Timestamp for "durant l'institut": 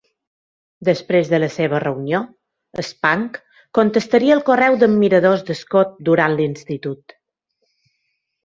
6.09-7.19